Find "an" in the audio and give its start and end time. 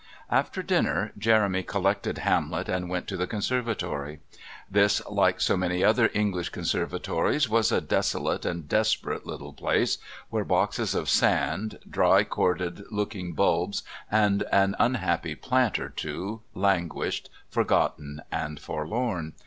14.51-14.75